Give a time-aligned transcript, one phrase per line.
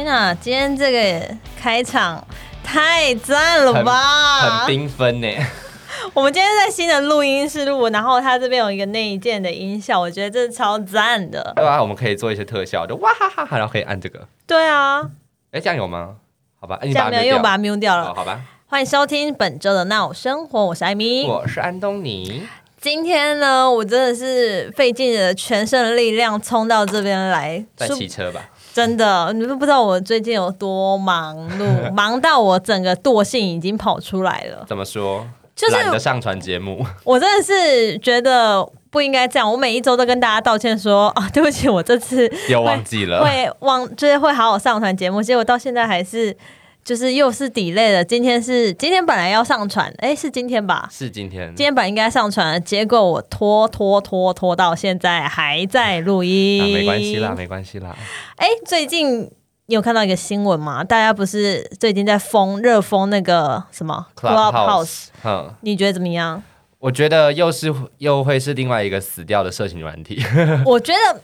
[0.00, 2.26] 天哪，今天这个开场
[2.64, 4.64] 太赞了吧！
[4.64, 5.28] 很缤纷呢。
[6.14, 11.52] 我们今天在新的录音室录，然后它这边有一个内建的音效，我觉得这是超赞的。
[11.54, 14.26] 对啊，我们可以做一些特效，就哇哈哈哈，然后可以按这个。
[14.46, 15.02] 对啊，
[15.50, 16.14] 哎，这样有吗？
[16.58, 18.14] 好吧，这样没有，又把它 mute 掉了。
[18.14, 22.48] 好吧，欢迎收听本周的闹生活，我是艾米，我是安东尼。
[22.80, 28.48] 今天呢，我真的是费尽了全身的力量冲到这边来，在骑车吧。
[28.72, 34.64] 真的，你都不知道我最近有多忙碌， 忙到我整个惰性已经跑出来了。
[34.68, 35.26] 怎么说？
[35.54, 36.84] 就是懒得上传节目。
[37.04, 39.50] 我真的是觉得不应该这样。
[39.50, 46.36] 我每一周都跟大家道歉说啊，对不起，我这次又忘记了，会忘，就是会好好上传节目，结果到现在还是。
[46.82, 50.88] 就是又是 delay 了，今天是今天本来要上传，哎，是今天吧？
[50.90, 56.72] 是今天，今天本来应该上传，结果我拖拖拖拖到现在还在录音。
[56.72, 57.96] 没关系啦，没关系啦。
[58.36, 59.30] 哎，最近
[59.66, 60.82] 你有看到一个新闻吗？
[60.82, 65.08] 大家不是最近在封热封那个什么 Clubhouse？
[65.22, 66.42] 嗯，你觉得怎么样？
[66.78, 70.20] 我觉得又是又会是另外一个死掉的色情软体。
[70.64, 71.20] 我觉得。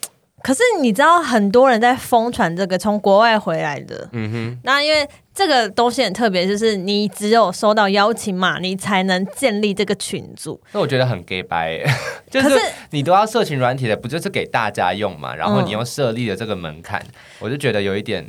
[0.46, 10.62] 可是你知道很多人在疯传这个从国外回来的，嗯哼，那因为这个东西很特别，就是你只有收到邀请码，你才能建立这个群组。
[10.70, 11.82] 那我觉得很 gay 白，
[12.30, 12.56] 就是
[12.90, 15.34] 你都要社群软体的，不就是给大家用嘛？
[15.34, 17.04] 然后你又设立了这个门槛，
[17.40, 18.24] 我就觉得有一点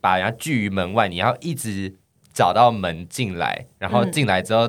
[0.00, 1.94] 把人家拒于门外，你要一直
[2.32, 4.66] 找到门进来，然后进来之后。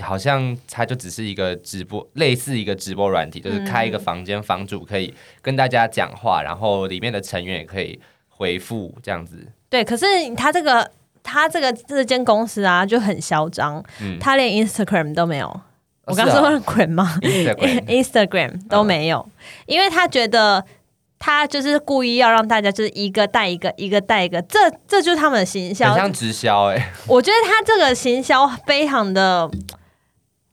[0.00, 5.12] 好像它就只是一个直播，类似一个直播软体，就是开一个房间，房主可以
[5.42, 9.46] 跟大家讲话，然后里面的成员也可以回复这样子。
[9.68, 10.90] 对，可是他这个
[11.22, 13.84] 他这个这间公司啊就很嚣张，
[14.18, 15.60] 他连 Instagram 都没有。
[16.06, 17.18] 我刚说 Instagram 吗？
[17.86, 19.28] Instagram 都没有，
[19.66, 20.64] 因为他觉得
[21.18, 24.58] 他就是故意要让大家就是一个带一个，一个带一个，这
[24.88, 26.92] 这就是他们的行销，像直销哎。
[27.06, 29.50] 我觉得他这个行销非常的。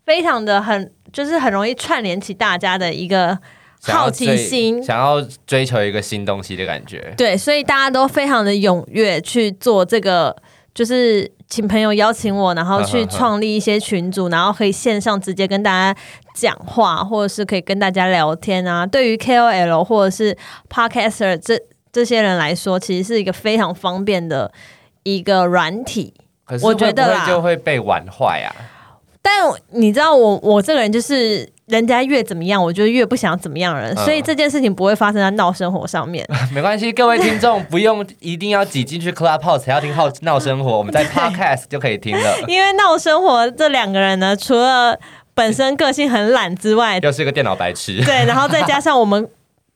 [0.09, 3.37] 非常的很，就是很容易串联起大家的一个
[3.83, 7.13] 好奇心，想要追求一个新东西的感觉。
[7.15, 10.35] 对，所以大家都非常的踊跃去做这个，
[10.73, 15.95] 就是请朋友邀请我，然后去创立一些群组，然后可以线上直接跟大家
[16.33, 18.87] 讲话，或者是可以跟大家聊天啊。
[18.87, 20.35] 对于 KOL 或者是
[20.67, 24.51] Podcaster 这这些人来说，其实是一个非常方便的
[25.03, 26.15] 一个软体。
[26.45, 28.49] 可是我觉得就会被玩坏啊。
[29.21, 36.25] 但你知道我我这个人就是人家越怎么样，我就越不想怎么样人，所以这件事情不会发生在闹生活上面。
[36.53, 42.39] 没关系，各位听众不用一定要挤进去 Clubhouse 才要听好闹生活，我们在 Podcast 就可以听了。
[42.47, 44.97] 因为闹生活这两个人呢，除了
[45.33, 48.03] 本身个性很懒之外，又是一个电脑白痴。
[48.03, 49.27] 对，然后再加上我们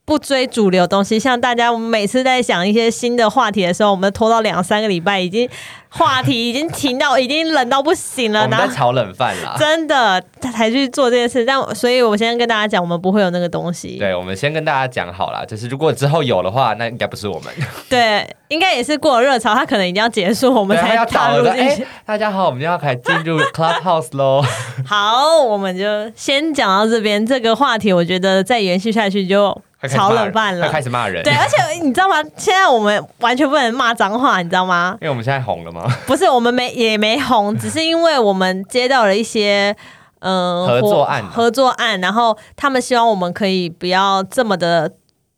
[0.06, 5.48] 不追主流东西，像大家我们每次在想一些新的话题的时候，我们拖到两三个礼拜已经。
[5.96, 8.42] 话题已经停到，已经冷到不行了。
[8.42, 11.44] 我们在炒冷饭啦，真的，他才去做这件事。
[11.44, 13.96] 但所以，我先跟大家讲，我们不会有那个东西。
[13.96, 17.54] 对，我们先跟大家讲好了，就是如果之后有的话，那应该不是我们。
[17.88, 21.86] 对，应该也是过了热潮，它可能已经要结束，我们 才要踏入进去。
[22.04, 24.42] 大家好，我们要开始进入 Clubhouse 喽。
[24.84, 27.24] 好，我们就先讲到这边。
[27.24, 29.56] 这个话题，我觉得再延续下去就。
[29.88, 31.22] 炒冷饭了，开始骂人。
[31.22, 32.16] 对，而且你知道吗？
[32.36, 34.96] 现在我们完全不能骂脏话，你知道吗？
[35.00, 35.86] 因为我们现在红了吗？
[36.06, 39.74] 不是，我们没也没红，只是因为我们接到了一些
[40.20, 44.90] 嗯合作案，合作案，然后他们希望我们可以不要这么的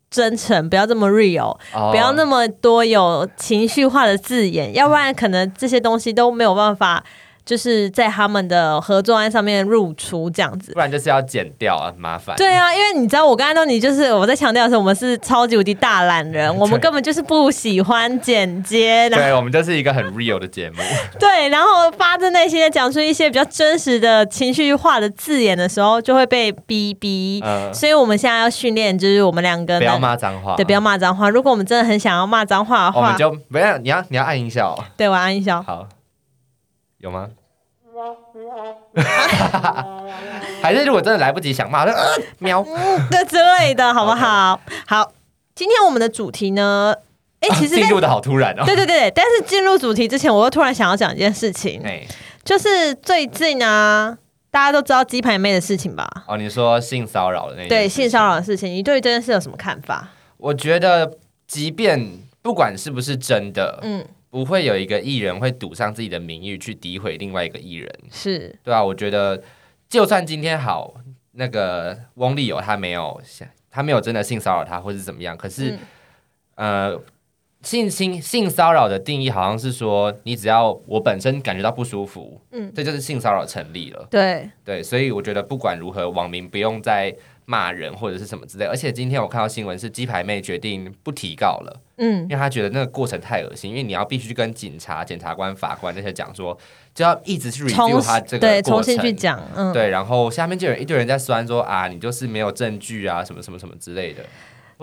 [0.09, 1.57] 真诚，不要这么 real，
[1.91, 7.03] 不要那么多有情绪化的字眼，要不然可能这些东西都没有办法。
[7.47, 12.35] 就是在他们的合作案上面入出这样子，不然就是要剪掉啊，麻烦。
[12.35, 19.09] 对啊，因为你知道我刚才说你就是我在强调的时候，我们是超级无敌大懒人， 我们根本就是不喜欢剪接。
[19.09, 20.75] 对，我们就是一个很 real 的节目。
[21.17, 27.41] 对，然后发自内心的讲出一些比较真实的情绪化的字眼的时候，就会被逼逼。
[27.45, 31.29] 嗯，所以我们现在要训练，就是我们两个不要骂脏话，对，不要骂脏话。
[31.29, 34.77] 如果我们真的很想要骂脏话的话，我们就不要，你要你要按音效。
[34.97, 35.63] 对，我按音效。
[35.63, 35.87] 好。
[36.99, 37.29] 有吗？
[40.61, 41.91] 还是如果真的来不及想骂，就
[42.39, 42.63] 喵
[43.09, 44.59] 的之类的，好不好？
[44.85, 45.11] 好，
[45.55, 46.93] 今天我们的主题呢？
[47.39, 48.63] 哎，其实进入的好突然哦。
[48.65, 51.81] 对对对，但是进入主题之前，我又突然想要讲一件事情，
[52.43, 54.17] 就是最近啊，
[54.51, 56.07] 大家都知道鸡排妹的事情吧？
[56.27, 60.09] 哦，你说性骚扰的那对性骚扰的事情，你对这件事有什么看法？
[60.37, 61.17] 我觉得，
[61.47, 64.05] 即便不管是不是真的，嗯。
[64.29, 68.53] 不会有一个艺人会赌上自己的名誉去诋毁另外一个艺人，是。
[68.63, 69.41] 对啊，我觉得，
[69.87, 70.95] 就算今天好，
[71.31, 73.21] 那个翁立友他没有，
[73.71, 75.77] 他没有真的性骚扰他或是怎么样，可是，
[76.55, 76.99] 呃，
[77.61, 84.07] 性侵性骚扰的定义好像是说，你只要我本身感觉到不舒服，嗯，这就是性骚扰成立了。
[84.11, 84.49] 对。
[84.63, 87.15] 对，所以我觉得不管如何，网民不用再
[87.47, 88.65] 骂人或者是什么之类。
[88.65, 96.55] 而且今天我看到新闻是鸡排妹决定不提告了，嗯，因为她觉得那个过程太恶心，因为你要必须跟警察、检察官、法官那些讲说，
[96.93, 104.23] 就要一直去 review 他这个对重新去讲，嗯，对，然后下面就有一堆人在酸说啊，你就是没有证据啊，什么什么什么之类的。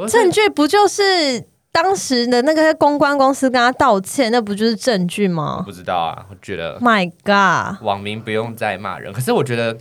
[0.08, 5.62] 证据不就是当时的那个公关公司跟他道歉，那不就是证据吗？
[5.64, 6.78] 不知道啊，我觉得。
[6.80, 9.12] My God，网民不用再骂人。
[9.12, 9.76] 可是我觉得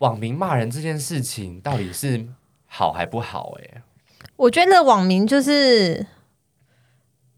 [0.00, 2.26] 网民骂人这件事情到底是
[2.66, 3.52] 好还不好？
[3.62, 3.82] 哎，
[4.36, 6.06] 我觉得网民就是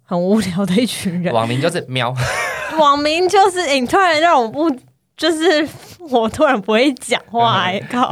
[0.05, 1.35] 很无聊的一群人。
[1.35, 2.14] 网民就是喵，
[2.79, 4.70] 网民就是你突然让我不，
[5.17, 5.69] 就是
[5.99, 8.06] 我突然不会讲话， 哎靠！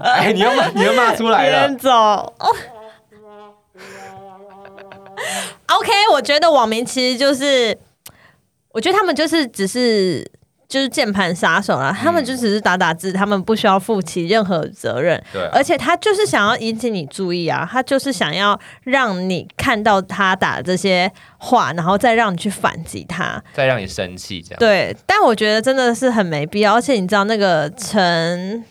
[0.00, 2.34] 哎，你要骂，你要骂出来了，走。
[5.68, 7.78] OK，我觉得网民其实就是，
[8.72, 10.28] 我觉得他们就是只是
[10.72, 15.22] 就是键盘杀手啦，他们就只是打打字，他们不需要负起任何责任。
[15.30, 24.58] 对，而且他就是想要引起你注意啊，他就是想要让你看到他打这些话，然后再让你去反击他，再让你生气这样。
[24.58, 28.64] 对，但我觉得真的是很没必要，而且你知道那个陈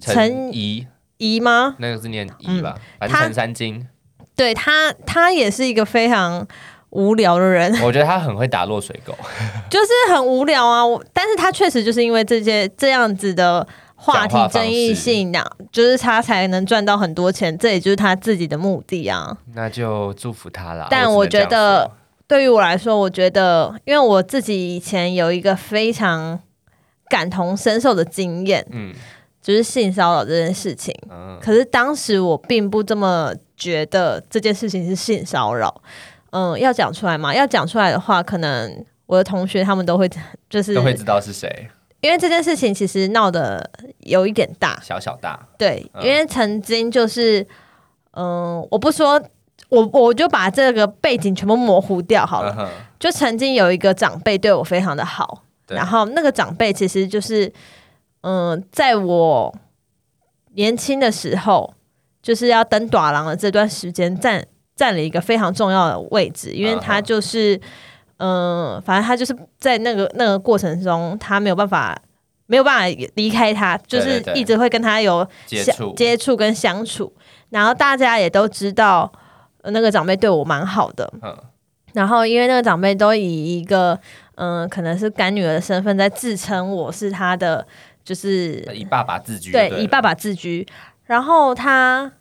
[0.00, 0.88] 陈怡
[1.18, 1.76] 怡吗？
[1.78, 2.74] 那个是念怡吧？
[2.98, 3.86] 反正陈三金。
[4.34, 6.44] 对他，他也是一个非常
[6.90, 7.72] 无聊的人。
[7.82, 9.14] 我觉得他很会打落水狗，
[9.70, 10.82] 就是很无聊啊。
[11.12, 17.56] 但是他确实就是因为这些这样子的话题争议性，那就是他才能赚到很多钱。
[17.58, 19.36] 这也就是他自己的目的啊。
[19.54, 20.86] 那就祝福他了。
[20.90, 21.90] 但我觉得，
[22.26, 26.38] 对于我来说，我觉得，因为我自己以前有一个非常
[27.08, 28.94] 感同身受的经验，嗯，
[29.42, 30.94] 就是性骚扰这件事情。
[31.10, 33.32] 嗯，可是当时我并不这么。
[33.60, 35.82] 觉得这件事情是性骚扰，
[36.30, 37.34] 嗯，要讲出来嘛？
[37.34, 40.08] 要讲出来的话，可能我的同学他们都会
[40.50, 41.68] 就是都会知道是谁，
[42.00, 43.70] 因为这件事情其实闹得
[44.00, 47.46] 有一点大，小小大，对，因为曾经就是，
[48.12, 49.20] 嗯，我不说，
[49.68, 57.52] 我我就把这个背景全部模糊掉好了，就曾经有一个长辈对我非常的好，然后那个长辈其实就是，
[58.20, 59.54] 嗯，在我
[60.54, 61.74] 年轻的时候。
[62.20, 64.44] 就是要等短廊的这段时间占
[64.78, 67.60] 占了一个非常重要的位置，因为他就是，
[68.18, 72.00] 嗯，反正他就是在那个那个过程中，他没有办法
[72.46, 75.92] 没有办法离开他，就是一直会跟他有接触。
[75.96, 77.12] 接触跟相处，
[77.50, 79.12] 然后大家也都知道
[79.64, 81.36] 那个长辈对我蛮好的，嗯，
[81.94, 83.98] 然后因为那个长辈都以一个
[84.36, 87.66] 嗯可能是干女儿的身份在自称我是他的，
[88.04, 90.64] 就是以爸爸自居，对，以爸爸自居。
[91.06, 92.12] 然后他，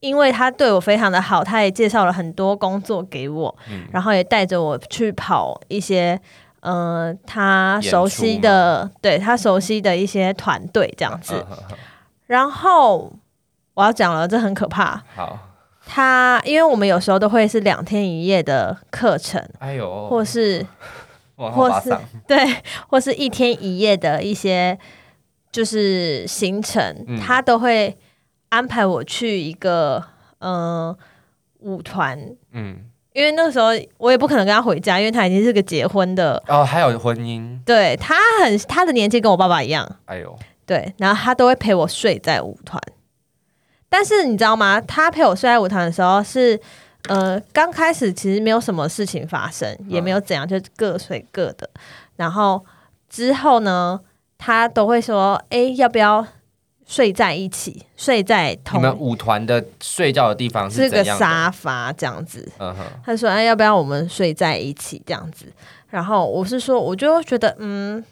[0.00, 3.54] 因为他对我非常的好，他也介绍了很多工作给我，
[3.92, 6.18] 然后也带着我去跑一些，
[6.60, 11.44] 呃，他熟悉的，对他熟悉的一些团队这样子。
[12.26, 13.12] 然后
[13.74, 15.02] 我要讲了，这很可怕。
[15.14, 15.38] 好，
[15.84, 20.64] 他因为我们有时候都会是两天一夜的课程，哎呦，或是，
[21.36, 21.94] 或是
[22.26, 22.38] 对，
[22.88, 24.78] 或是一天一夜的一些
[25.52, 27.94] 就是行程，他都会。
[28.50, 30.04] 安排我去一个
[30.38, 30.94] 嗯
[31.60, 32.18] 舞团，
[32.52, 32.78] 嗯，
[33.12, 42.80] 因为那时候我也不可能跟他回家，因为他已经是个结婚的哦，还有婚姻，对他很他的年纪跟我爸爸一样，哎呦，对，然后他都会陪我睡在舞团，
[43.88, 44.80] 但是你知道吗？
[44.80, 46.58] 他陪我睡在舞团的时候是
[47.08, 51.68] 呃刚开始其实没有什么事情发生，也没有怎样，就各睡各的，
[52.16, 52.64] 然后
[53.08, 54.00] 之后呢，
[54.38, 56.26] 他都会说，哎，要不要？
[56.90, 62.50] 睡在一起，睡在同你们舞团的睡觉的地方是个沙发这样子。
[62.58, 65.46] 嗯哼，他说：“哎，要不要我们睡在一起这样子？”
[65.88, 68.04] 然后我是说，我就觉得，嗯，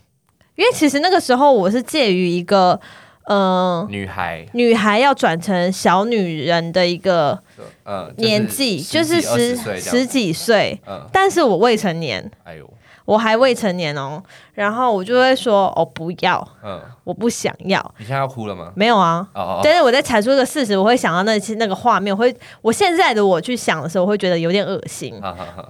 [0.54, 2.80] 因为其实那个时候我是介于一个，
[3.28, 7.36] 嗯，女孩，女孩要转成小女人的一个，
[7.82, 12.30] 呃，年纪就是十十几岁，嗯，但是我未成年。
[12.44, 12.70] 哎呦。
[13.08, 14.22] 我还未成年哦，
[14.52, 17.80] 然后我就会说哦不要，嗯，我不想要。
[17.96, 18.70] 你现在要哭了吗？
[18.76, 25.18] 没有啊，哦但是我在阐述一个事实，我会想到那些那个画面，我会我现在的我去想的时候，我会觉得有点恶心。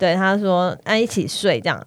[0.01, 1.81] 对，他说那一起睡这样，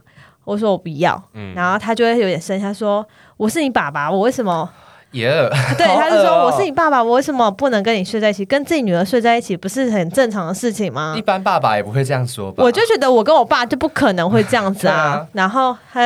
[0.46, 3.06] 我说我不要，嗯，然后他就会有点生气，他说
[3.36, 4.70] 我是你爸爸，我为什么？
[5.12, 5.30] 耶，
[5.78, 8.46] 对，他就说我是你爸爸，我为什么不能跟你睡在一起？
[8.46, 11.14] 跟自己女儿睡在一起不是很正常的事情吗？
[11.18, 12.64] 一般爸爸也不会这样说吧？
[12.64, 15.28] 我就觉得我跟我爸就不可能会这样子啊。
[15.34, 16.02] 然后他，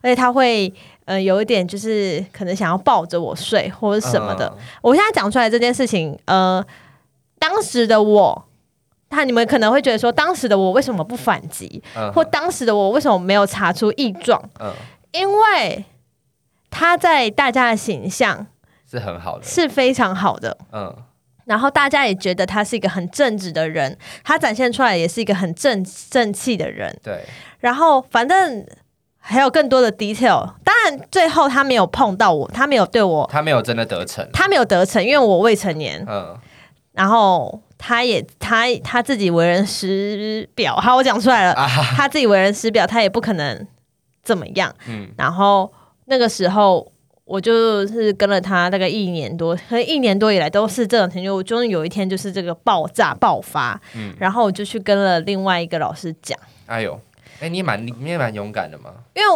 [0.00, 0.72] 而且他会
[1.06, 4.52] 呃有一点就是可能想要抱着我睡或者什么的。
[4.80, 6.64] 我现在讲出来这件事情，呃，
[7.40, 8.44] 当时的我
[9.10, 11.82] 他你们可能会觉得说，当时的我为什么不反击，
[12.14, 14.40] 或当时的我为什么没有查出异状？
[14.60, 14.72] 嗯，
[15.12, 15.84] 因为
[16.78, 18.46] 他在大家的形象
[18.90, 20.58] 是很好的，是非常好的。
[20.72, 20.94] 嗯，
[21.46, 26.94] 然后大家也觉得他是一个很正直的人，他展现出来也是一个很正正气的人。
[27.02, 27.24] 对，
[27.60, 28.66] 然后反正
[29.18, 36.04] 还有更多的 detail，当然最后他没有碰到我，他没有对我，他没有真的得逞，他没有得逞，因为我未成年。
[36.06, 36.36] 嗯，
[36.92, 37.62] 然后。
[37.78, 41.54] 他也他他自己为人师表，好，我讲出来了，
[41.94, 43.66] 他自己为人师表，他也不可能
[44.22, 44.74] 怎么样。
[44.88, 45.70] 嗯，然后
[46.06, 46.90] 那个时候
[47.24, 51.28] 我就是跟了他大概一年多，可能一年多以来都是这种情绪。
[51.28, 56.38] 我终于有一天就是这个爆炸爆发，嗯，然后我就去跟了另外一个老师讲。
[56.66, 57.00] 哎呦，
[57.40, 58.90] 哎，你也蛮你也蛮勇敢的嘛。
[59.14, 59.28] 因为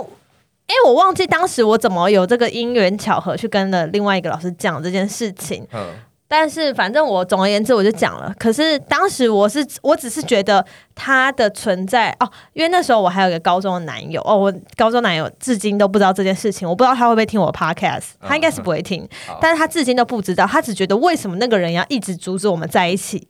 [0.69, 5.67] 因为我忘记当时我怎么有这个因缘巧合去跟了另外一个老师讲这件事情。
[5.73, 5.89] 嗯。
[6.33, 19.09] 但是反正我总而言之我就讲了，可是当时我是我只是觉得他的存在哦，因为那时候我还有一个高中的男友哦，我高中男友至今都不知道这件事情，我不知道他会不会听我 podcast，他应该是不会听，
[19.41, 23.27] 但是他至今都不知道，他只觉得为什么那个人要一直阻止我们在一起。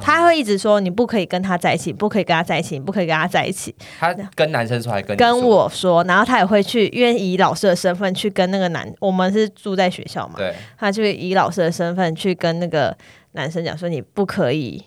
[0.00, 3.74] 他会一直说你不可以跟他在一起，不可以跟他在一起，你不可以跟他在一起。
[3.98, 12.96] 他跟男生说还跟跟我说，然后他也会去，因为以老师的身份去跟那个男，我们是住在学校嘛，对，他就以老师的身份去跟那个
[13.32, 14.82] 男生讲说你不可以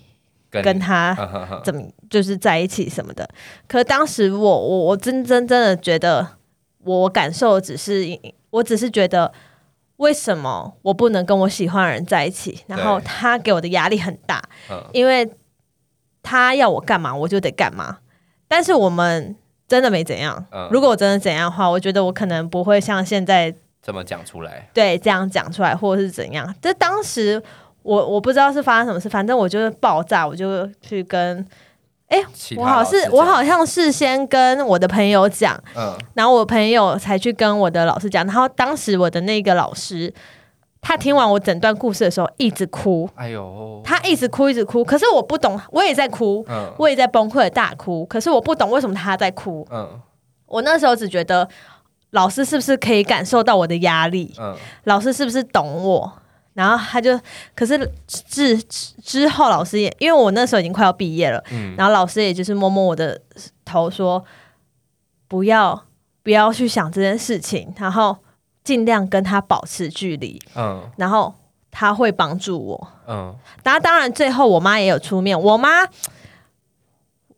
[0.52, 1.16] 跟他
[1.64, 3.28] 怎么就是在一起什么的。
[3.68, 6.28] 可当时我我我真真真的觉得，
[6.84, 8.06] 我感受只是
[8.50, 9.32] 我只是觉得。
[9.98, 12.63] 为什么我不能跟我喜欢的人在一起？
[12.68, 14.42] 然后他给我的压力很大，
[14.92, 15.30] 因为
[16.24, 17.98] 他要我干嘛我就得干嘛。
[18.48, 19.36] 但是我们
[19.68, 20.46] 真的没怎样。
[20.72, 24.70] 如果我真的怎样的话，我觉得我可能不会像现在这么讲出来。
[24.74, 26.56] 对，这样讲出来或者是怎样？
[26.62, 27.42] 这当时
[27.84, 31.46] 我我不知道是发生什么事，反正我就是爆炸，我就去跟。
[32.08, 32.24] 哎，
[32.56, 40.14] 我好是，我好像是先跟我的朋友讲，嗯，然后我朋友才去跟我的老师讲，然后当时我的那个老师，
[40.80, 50.00] 他听完我整段故事的时候一直哭，哎呦，他一直哭一直哭，可是我不懂，我也在哭，嗯，我也在崩溃大哭，可是我不懂为什么他在哭，嗯，
[50.46, 51.46] 我那时候只觉得
[52.12, 56.14] 老师是不是可以感受到我的压力，嗯，老师是不是懂我？
[56.58, 57.20] 然后他就，
[57.54, 61.44] 可是之之后老师也，因为我那时候已经快要毕业了，
[61.78, 63.22] 然后老师也就是摸摸我的
[63.64, 64.26] 头说，
[65.28, 65.80] 不要
[66.24, 68.18] 不要去想这件事情，然后
[68.64, 71.32] 尽量跟他保持距离，嗯，然后
[71.70, 75.86] 他会帮助我，嗯，然后当然最后我妈也有出面，我妈。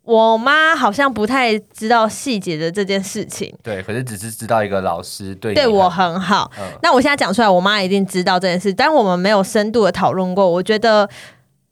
[0.10, 6.50] 我妈好像不太知道细节的这件事情，对，可是只是知道一个老师对对我很好。
[6.82, 10.50] 那我现在讲出来，我妈一定知道这件事，但我们没有深度的讨论过。
[10.50, 11.08] 我觉得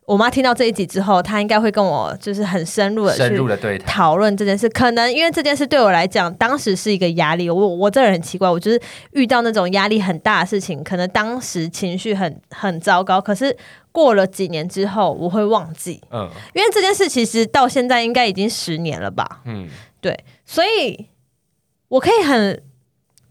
[0.08, 4.70] 我妈听到这一集之后，她应该会跟我就是很深入的深入的对讨论这件事。
[4.70, 7.50] 可能因为这件事对我来讲，当时是一个压力。
[7.50, 13.56] 我我这人很奇怪，我就是遇到那种压力很大的事情，可能当时情绪很很糟糕，可是。
[13.90, 19.68] 过了几年之后，我会忘记，嗯，因为这件事其实到现在应该已经十年了吧，嗯，
[20.00, 21.08] 对，所以
[21.88, 22.62] 我可以很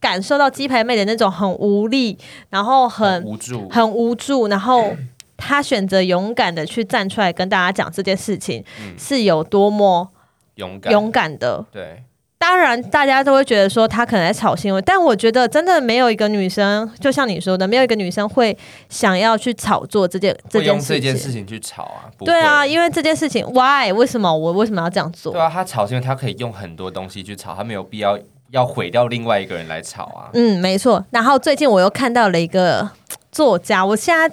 [0.00, 2.18] 感受到鸡排妹的那种很无力，
[2.50, 4.96] 然后很无助，很无助，然后
[5.36, 8.64] 他选择勇敢的去站出来跟大家讲这件事情，
[8.98, 10.10] 是有多么
[10.56, 12.02] 勇敢勇敢的，对。
[12.38, 18.56] 当然，大家都会觉得说他可能在炒新闻，但我觉得真的没有一个女生，就像你说的，没有一个女生会
[18.90, 22.12] 想要去炒作这件这件这件事情去炒啊。
[22.18, 23.90] 对啊，因为这件事情，why？
[23.90, 25.32] 为什么我为什么要这样做？
[25.32, 28.18] 对啊，他炒新闻，他可以用很多东西去炒，他没有必要
[28.50, 30.28] 要毁掉另外一个人来炒啊。
[30.34, 31.04] 嗯，没错。
[31.10, 32.88] 然后最近我又看到了一个
[33.32, 34.32] 作家，我现在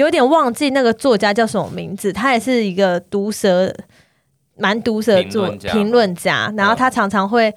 [0.00, 3.74] 有点忘记那个作家叫什么名字，他也是一个毒舌。
[4.56, 7.50] 蛮毒舌作评论家，然后他常常会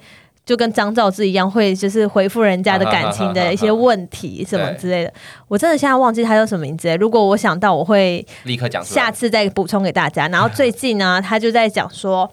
[0.46, 5.12] 就跟张兆志一样，会就是回复人家的感情的一些问题什么之类的。
[5.46, 10.26] 我真的现在忘记他叫什么名字，如果我想到，我会立刻讲，下次再补充给大家。
[10.32, 12.30] 然后最近呢，他就在讲说，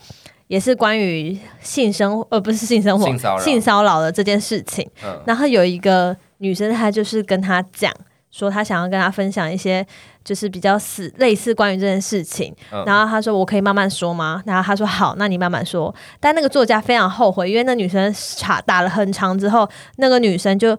[0.48, 3.06] 也是关于性生呃，不是性生活，
[3.42, 4.90] 性骚扰的这件事情。
[5.26, 7.94] 然后有一个女生，她就是跟他讲。
[8.32, 9.86] 说他想要跟他分享一些，
[10.24, 12.56] 就是比较死类似关于这件事情。
[12.86, 20.78] 然后他说：“我可以慢慢说吗？”然后他说：“好，那你慢慢说。”但那个作家非常后悔，因为那女生查打了很长之后，那个女生就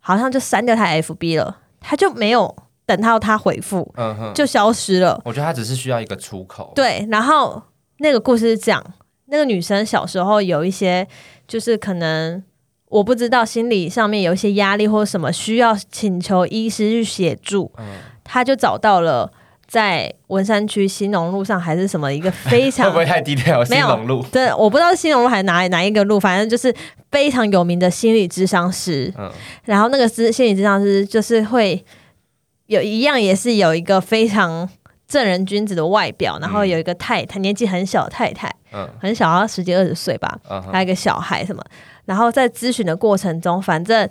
[0.00, 3.94] 好像就删掉他 FB 了，他就没有等到他回复，
[4.34, 5.20] 就消失了。
[5.24, 6.72] 我觉得他只是需要一个出口。
[6.74, 7.62] 对，然后
[7.98, 8.82] 那个故事是讲
[9.26, 11.06] 那个女生小时候有一些，
[11.46, 12.42] 就是可能。
[12.88, 17.70] 我不知道心理上面有一些压力或者什么需要请求医师去协助，
[18.22, 19.30] 他就找到了
[19.66, 23.62] 在文山区新农路上还是什么一个非常 会不会太低调？
[23.66, 26.72] 新农路，对，我不知道是新农路还是哪哪一个路，反正就是
[27.10, 29.12] 非常有名的心理智商师。
[29.18, 29.30] 嗯，
[29.64, 31.84] 然后那个是心理智商师，就是会
[32.66, 34.68] 有一样也是有一个非常
[35.08, 40.38] 正人君子的外表，然后有一个太太年纪很小的太太，嗯，很小，十几二十岁吧，
[40.70, 41.60] 还有一个小孩什么，
[42.06, 44.08] 然后在咨询的过程中，反正。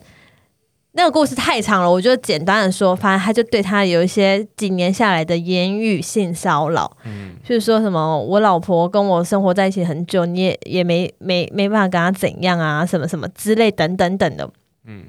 [0.97, 14.49] 那个故事太长了，我就简单的说，反正他就对他有一些几年下来的言语性骚扰，嗯，就是说什么我老婆跟我生活在一起很久，你也也没没没办法跟他怎样啊，什么什么之类等等等的，
[14.85, 15.07] 嗯，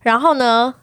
[0.00, 0.74] 然后呢，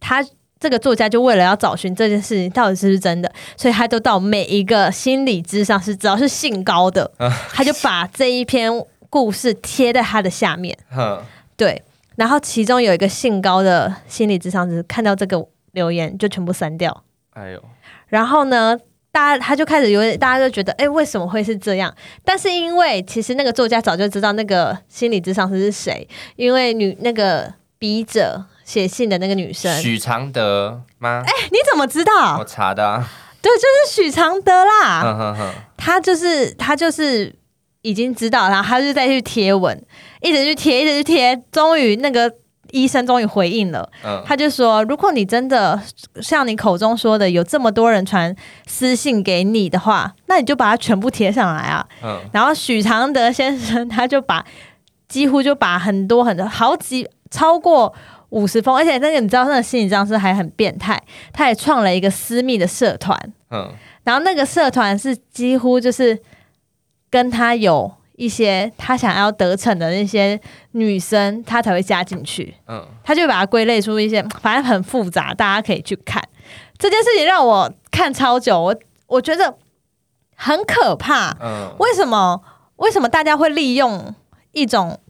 [0.00, 0.24] 他
[0.58, 7.10] 这个作家就为了要找寻这件事情到底是不是真的，所以他就到每一个心理之上是只要是性高的，
[7.52, 8.72] 他就把这一篇
[9.10, 10.76] 故事贴在他的下面，
[11.56, 11.82] 对。
[12.16, 17.04] 然后其中有一个姓高的心理智商师看到这个留言就全部删掉。
[17.30, 17.62] 哎呦！
[18.08, 18.76] 然后呢，
[19.12, 21.94] 大家他就开始有点，大家就觉得，哎，为什么会是这样？
[22.24, 31.22] 但是因为其实那个作家早就知道那个心理智商师是谁，因为女那个笔者写信的那个女生许常德吗？
[31.24, 32.38] 哎，你怎么知道？
[32.38, 32.84] 我查的。
[32.84, 33.08] 啊
[33.40, 35.54] 对，就是许常德啦。
[35.76, 37.32] 他就是他就是。
[37.82, 39.80] 已经知道，然后他就再去贴文，
[40.20, 42.30] 一直去贴，一直去贴，终于那个
[42.72, 43.88] 医生终于回应了。
[44.04, 45.80] 嗯，他就说：“如果你真的
[46.20, 48.34] 像你口中说的，有这么多人传
[48.66, 54.44] 私信给你的话，那你就把它全部贴上来啊。”嗯，然后许常德先生他就把
[55.08, 57.94] 几乎就把很多很多好几超过
[58.30, 61.00] 五十封，而且那个你知道，那个心理治疗师还很变态，
[61.32, 63.16] 他也创了一个私密的社团。
[63.50, 63.70] 嗯，
[64.02, 66.18] 然后那个社团是几乎就是。
[67.10, 70.40] 跟他有一些他想要得逞的那些
[70.72, 72.54] 女生，他才会加进去。
[72.66, 76.22] 嗯，他就把它归类出一些， 反正很复杂，大家可以去看。
[76.76, 79.56] 这件事情让我看超久，我我觉得
[80.34, 81.36] 很可怕。
[81.40, 82.42] 嗯，为什么？
[82.76, 84.14] 为什么大家会利用
[84.52, 85.00] 一种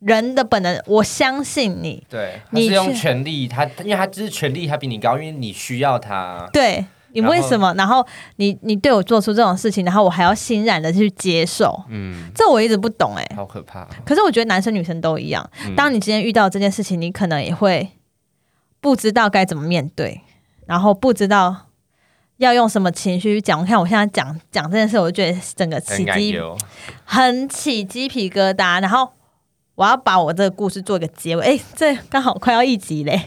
[0.00, 0.78] 人的本能？
[0.86, 6.48] 我相信你，对，你是用权力，他因为他只是权力，他比你高，因为你需要他。
[6.52, 6.84] 对。
[7.14, 7.72] 你为什么？
[7.74, 11.82] 然后你你对我做出这种事情，然后我还要欣然的去接受？
[11.88, 13.88] 嗯，这我一直不懂哎，好可怕。
[14.04, 15.48] 可是我觉得男生女生都一样。
[15.76, 17.88] 当你今天遇到这件事情，你可能也会
[18.80, 20.20] 不知道该怎么面对，
[20.66, 21.68] 然后不知道
[22.36, 23.60] 要用什么情绪讲。
[23.60, 26.38] 我看我现在讲讲这件事，我就觉得整个起鸡
[27.04, 29.10] 很起鸡皮疙瘩，然后。
[29.76, 33.20] 我要把我这个故事做一个结尾，哎，这刚好快要一集嘞，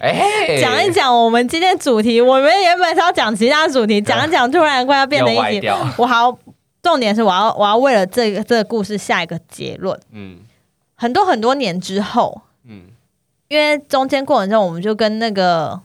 [0.61, 2.21] 讲一讲我们今天主题。
[2.21, 5.67] 我们原本是要讲其他主题，讲一讲，突然快要变成一集。
[5.97, 6.37] 我好，
[6.81, 9.99] 重点是我要，我要为了这个这个故事下一个结论。
[10.13, 10.37] 嗯，
[10.95, 12.83] 很多很多年之后，嗯，
[13.49, 15.77] 因为中间过程中，我们就跟那个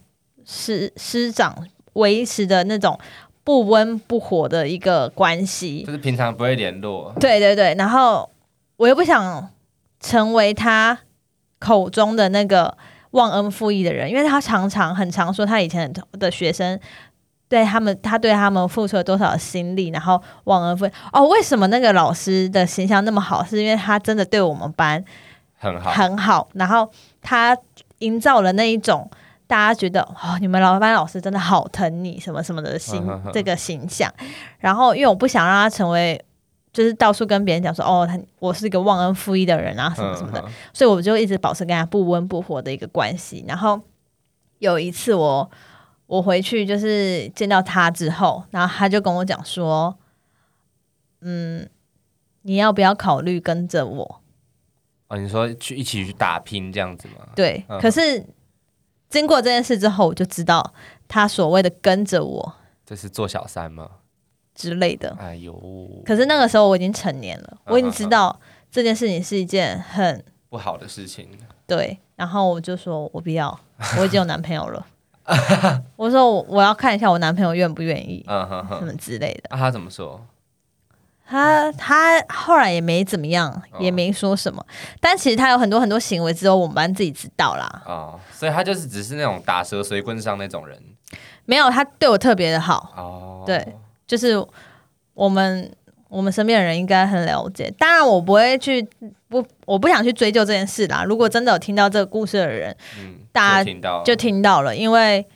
[0.46, 1.57] 师师长
[1.94, 2.96] 维持的那种
[3.42, 7.12] 不温不火的一个关系，就是平常不会联络。
[7.18, 8.31] 对对对，然后
[8.77, 9.51] 我又不想。
[10.03, 10.99] 成为他
[11.61, 12.77] 口中的那个
[13.12, 16.79] 忘恩负义的人，因为他常常很常说他以前的学生
[17.49, 20.91] 对他们，他对他们付出了多少心力，然后忘恩负义。
[21.12, 23.45] 哦，为什么那个老师的形象那么好？
[23.45, 25.03] 是因为他真的对我们班
[25.57, 26.49] 很好，很好。
[26.55, 27.57] 然后他
[27.99, 29.09] 营造了那一种
[29.47, 34.12] 大家觉得哦，你们老班老师真的好疼你什么什么的形这个形象。
[34.59, 36.21] 然后，因为我不想让他成为。
[36.72, 43.44] 就是到处跟别人讲说，哦，他我是一个忘恩负义的人啊，什么什么的，所以我就一直保持跟他不温不火的一个关系。
[43.46, 43.78] 然后
[44.58, 45.50] 有一次我
[46.06, 49.94] 我回去就是见到他之后，然后他就跟我讲说，
[51.20, 51.68] 嗯，
[52.42, 54.20] 你要不要考虑跟着我？
[55.08, 57.26] 哦，你说去一起去打拼这样子吗？
[57.37, 57.62] 对。
[57.82, 58.24] 可是
[59.11, 60.72] 经过这件事之后，我就知道
[61.06, 62.54] 他所谓的跟着我，
[62.87, 63.90] 这是做小三吗？
[64.55, 65.53] 之类的，哎呦！
[66.05, 68.38] 可是那个时候我已经成年了，我已经知道
[68.71, 71.29] 这件事情是一件很不好的事情。
[71.67, 73.59] 对，然后我就说我不要，
[73.99, 74.87] 我已经有男朋友了。
[75.97, 79.57] 我说我我要看一下我男朋友愿不愿意， 什么之类的。
[79.57, 80.21] 他怎么说？
[81.25, 84.62] 他他后来也没怎么样，也没说什么。
[85.01, 87.83] 但其实他有很多很多行为，只有我们班自己知道啦。
[87.87, 90.79] 哦，所以他就是只是那种打蛇随棍上那种人。
[91.47, 92.93] 没有，他对我特别的好。
[92.97, 93.77] 哦，对。
[94.07, 94.45] 就是
[95.15, 95.71] 我们
[96.09, 98.87] 我们身边的人应该很了解，当然我不会去
[99.29, 101.05] 不我不想去追究这件事啦。
[101.05, 103.73] 如果真的有听到这个故事的人，嗯， 大家
[104.05, 105.27] 就听到了，因为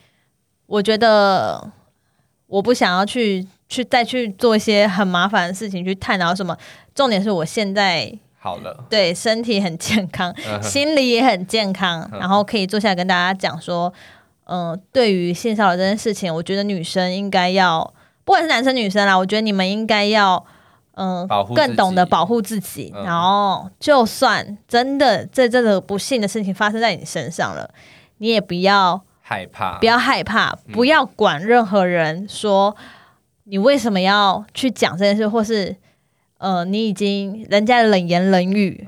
[0.67, 1.71] 我觉得
[2.45, 6.55] 我不想要去去再去做一些很麻烦的事情去探讨什么。
[6.93, 13.91] 重点是我现在好了，对身体很健康，心理也很健康，然后可以坐下来跟大家讲说，
[14.45, 17.93] 嗯，对于性骚扰这件事情，我觉得女生应该要。
[18.27, 20.45] 不管是男生女生啦，我觉得你们应该要。
[20.99, 27.69] 嗯，更懂得保护自己，然后就算真的这这个不幸的事情发生在你身上了，
[28.17, 32.75] 你也不要害怕，不要害怕，不要管任何人说
[33.43, 35.75] 你为什么要去讲这件事，或是
[36.39, 38.83] 呃，你已经人家的冷言冷语，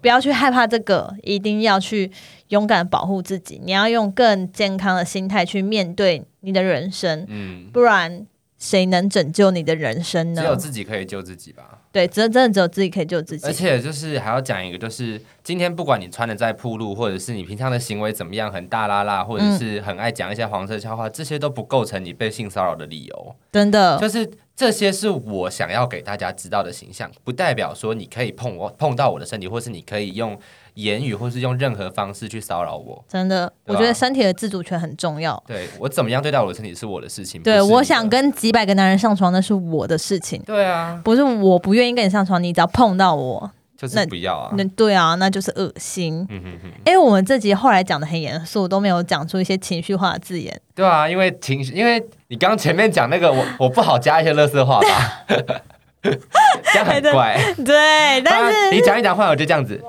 [0.00, 2.10] 不要去害怕这个，一定要去
[2.48, 3.60] 勇敢保护自己。
[3.64, 8.26] 你要用更健康的心态去面对你的人生，嗯，不然。
[8.62, 10.40] 谁能拯救你的人生呢？
[10.40, 11.80] 只有自己可以救自己吧。
[11.90, 13.44] 对，真真的只有自己可以救自己。
[13.44, 23.34] 而且就是还要讲一个，就是今天不管你穿的再铺路，或者是你平常的行为怎么样，很大拉拉，或者是很爱讲一些黄色笑话，这些都不构成你被性骚扰的理由。
[23.50, 30.38] 真的，就是这些是我想要给大家知道的形象，不代表说你可以碰我碰到我的身体，或是你可以用。
[30.74, 35.38] 言语或是用任何方式去骚扰我，真的，我觉得身体的自主权很重要。
[35.46, 37.42] 对我怎么样对待我的身体是我的事情。
[37.42, 40.42] 对，我想跟几百个男人上床那是我的事情。
[40.46, 43.50] 对啊，不是我不愿意跟你上床，你只要碰到我，
[43.88, 44.52] 就是不要啊。
[44.56, 46.26] 那对啊，那就是恶心。
[46.30, 46.70] 嗯哼哼。
[46.86, 50.60] 因为我们这集后来讲的很严肃，都没有讲出一些情绪化的字眼。
[50.74, 55.24] 对啊，因为情绪，因为你刚前面讲那个，我我不好加一些乐色话吧，
[56.02, 57.38] 这样很怪。
[57.64, 59.82] 对，但是你讲一讲话，我就这样子。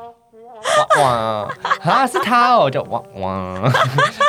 [0.97, 1.47] 哇
[1.81, 2.07] 啊！
[2.07, 3.71] 是他哦，就哇哇，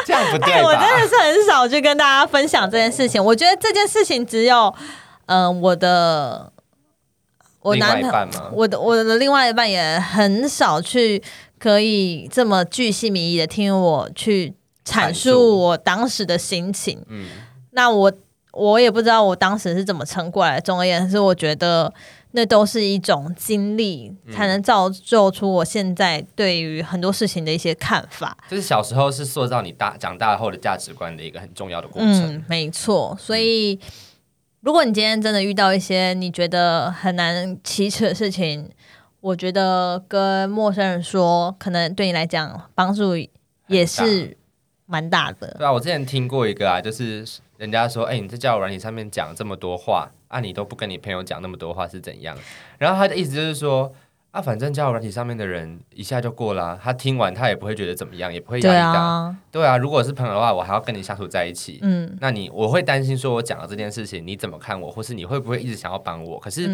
[0.05, 3.25] 这样不对我真的是很少去跟大家分享这件事情。
[3.25, 4.75] 我觉得这件事情只有，
[5.27, 6.51] 嗯，我的
[7.65, 11.21] 我男朋友，我的我的另外一半也很少去
[11.59, 17.03] 可以这么巨细靡遗的听我去阐述我当时的心情。
[17.09, 17.27] 嗯，
[17.71, 18.13] 那我
[18.53, 20.61] 我也不知道我当时是怎么撑过来。
[20.61, 21.93] 总而言之，我觉得。
[22.37, 28.37] 那都是一种经历，才能造就出我现在对于很多事情的一些看法。
[28.51, 32.35] 就是小时候是塑造你大长大后的价值观的一个很重要的过程。
[32.35, 33.17] 嗯，没错。
[33.21, 33.79] 所以，
[34.65, 38.67] 如果你今天真的遇到一些你觉得很难启齿的事情，
[39.21, 43.13] 我觉得跟陌生人说，可能对你来讲帮助
[43.67, 44.35] 也是
[44.87, 45.55] 蛮大的。
[45.59, 47.27] 对啊，我之前听过一个啊，就是
[47.59, 50.11] 人家说，哎，你在交友软体上面讲这么多话。
[50.29, 52.37] 啊，你都不跟你朋友讲那么多话是怎样？
[52.79, 53.93] 然后他的意思就是说，
[54.35, 59.37] 啊，反正交友软体上面的人一下就过了，他听完他也不会觉得怎么样，也不会压力大。
[59.53, 61.79] 对啊，如果是朋友的话，我还要跟你相处在一起。
[61.83, 66.39] 嗯，那你我会担心说，我讲了这件事情，你怎么看我，或是你会不会一直想要帮我？
[66.41, 66.69] 可是。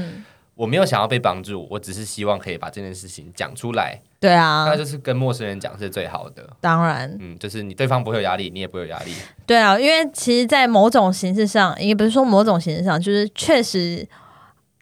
[0.57, 3.99] 我没有想要被帮助，我只是希望可以把这件事情讲出来。
[4.19, 6.47] 对啊，那就是跟陌生人讲是最好的。
[6.61, 9.15] 当然，嗯，就是你对方不会有压力，你也不会有压力。
[9.47, 14.07] 对啊，因为其实，在某种形式上，也不是说某种形式上，就是确实。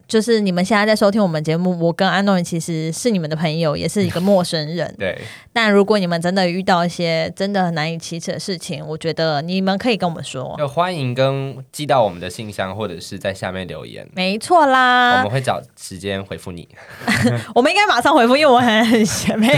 [0.09, 4.93] 就是你们现在在收听我们节目，我跟安东尼其实是你们的朋友，也是一个陌生人。
[4.97, 5.17] 对。
[5.53, 10.55] 但如果你们真的遇到一些真的很难以启齿的事情，我觉得你们可以跟我们说。
[10.57, 14.07] 就欢迎跟寄到我们的信箱，或者是在下面留言。
[14.15, 16.67] 没错啦，我们会找时间回复你。
[17.53, 19.53] 我们应该马上回复，因为我很很闲，没有。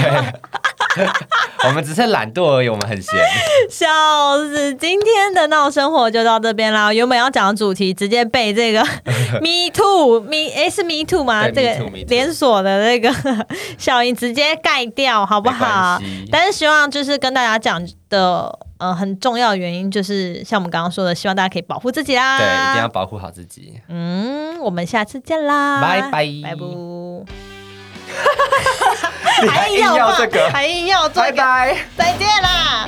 [1.67, 3.19] 我们只是懒惰而已，我们很闲。
[3.69, 3.87] 笑
[4.37, 4.73] 死！
[4.75, 6.91] 今天的闹生活就到这边啦。
[6.91, 8.81] 原本要讲的主题，直接被这个
[9.39, 11.47] Me Too，Me 哎是 Me Too 吗？
[11.49, 13.13] 这个连锁的那个
[13.77, 15.99] 效应直接盖掉，好不好？
[16.31, 22.39] 但是希望就是跟大家讲的，呃，很重要的原因就是像我们刚刚说的，希望大家可以保护自己啦。
[22.39, 23.79] 对，一定要保护好自己。
[23.87, 27.50] 嗯，我们下次见啦，拜拜，拜拜。
[29.49, 32.85] 还硬要这个，还硬要，拜拜，再见啦。